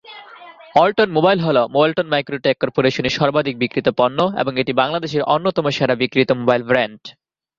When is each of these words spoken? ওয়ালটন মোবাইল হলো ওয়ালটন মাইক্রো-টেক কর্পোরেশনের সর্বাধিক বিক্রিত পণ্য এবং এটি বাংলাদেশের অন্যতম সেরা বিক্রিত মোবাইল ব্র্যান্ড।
ওয়ালটন 0.75 1.09
মোবাইল 1.11 1.39
হলো 1.39 1.61
ওয়ালটন 1.73 2.07
মাইক্রো-টেক 2.13 2.55
কর্পোরেশনের 2.61 3.17
সর্বাধিক 3.19 3.55
বিক্রিত 3.57 3.87
পণ্য 3.99 4.19
এবং 4.41 4.53
এটি 4.59 4.71
বাংলাদেশের 4.73 5.27
অন্যতম 5.33 5.65
সেরা 5.69 5.95
বিক্রিত 5.95 6.29
মোবাইল 6.31 6.61
ব্র্যান্ড। 6.63 7.01